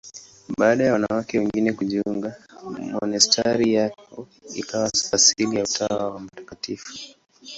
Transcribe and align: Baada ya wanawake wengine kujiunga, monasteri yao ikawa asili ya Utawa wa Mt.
Baada 0.57 0.83
ya 0.83 0.93
wanawake 0.93 1.39
wengine 1.39 1.73
kujiunga, 1.73 2.35
monasteri 3.01 3.73
yao 3.73 4.27
ikawa 4.55 4.91
asili 5.11 5.55
ya 5.57 5.63
Utawa 5.63 6.11
wa 6.13 6.19
Mt. 6.19 6.79